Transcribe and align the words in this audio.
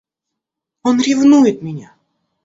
Он 0.81 0.99
ревнует 0.99 1.61
меня! 1.61 1.93